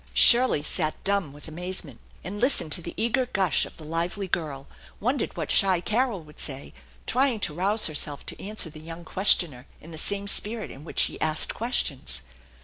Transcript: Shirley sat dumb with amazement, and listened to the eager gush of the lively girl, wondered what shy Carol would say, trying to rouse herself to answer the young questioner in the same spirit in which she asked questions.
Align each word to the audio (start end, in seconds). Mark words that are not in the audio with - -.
Shirley 0.15 0.63
sat 0.63 0.95
dumb 1.03 1.31
with 1.31 1.47
amazement, 1.47 1.99
and 2.23 2.39
listened 2.41 2.71
to 2.71 2.81
the 2.81 2.95
eager 2.97 3.27
gush 3.27 3.67
of 3.67 3.77
the 3.77 3.83
lively 3.83 4.27
girl, 4.27 4.65
wondered 4.99 5.37
what 5.37 5.51
shy 5.51 5.79
Carol 5.79 6.23
would 6.23 6.39
say, 6.39 6.73
trying 7.05 7.39
to 7.41 7.53
rouse 7.53 7.85
herself 7.85 8.25
to 8.25 8.43
answer 8.43 8.71
the 8.71 8.81
young 8.81 9.05
questioner 9.05 9.67
in 9.79 9.91
the 9.91 9.99
same 9.99 10.27
spirit 10.27 10.71
in 10.71 10.83
which 10.83 11.01
she 11.01 11.21
asked 11.21 11.53
questions. 11.53 12.21